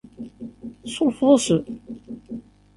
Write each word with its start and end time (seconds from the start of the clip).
Tsurfeḍ-asen? 0.87 1.63